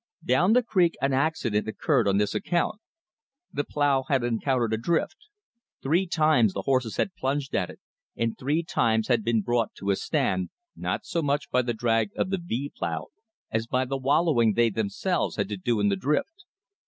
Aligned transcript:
Down 0.25 0.53
the 0.53 0.63
creek 0.63 0.95
an 0.99 1.13
accident 1.13 1.67
occurred 1.67 2.07
on 2.07 2.17
this 2.17 2.33
account. 2.33 2.81
The 3.53 3.63
plow 3.63 4.05
had 4.07 4.23
encountered 4.23 4.73
a 4.73 4.77
drift. 4.77 5.27
Three 5.83 6.07
times 6.07 6.53
the 6.53 6.63
horses 6.63 6.97
had 6.97 7.13
plunged 7.13 7.53
at 7.55 7.69
it, 7.69 7.79
and 8.15 8.35
three 8.35 8.63
times 8.63 9.09
had 9.09 9.23
been 9.23 9.41
brought 9.43 9.75
to 9.75 9.91
a 9.91 9.95
stand, 9.95 10.49
not 10.75 11.05
so 11.05 11.21
much 11.21 11.51
by 11.51 11.61
the 11.61 11.75
drag 11.75 12.09
of 12.15 12.31
the 12.31 12.39
V 12.43 12.71
plow 12.75 13.09
as 13.51 13.67
by 13.67 13.85
the 13.85 13.95
wallowing 13.95 14.53
they 14.53 14.71
themselves 14.71 15.35
had 15.35 15.49
to 15.49 15.57
do 15.57 15.79
in 15.79 15.89
the 15.89 15.95
drift. 15.95 16.45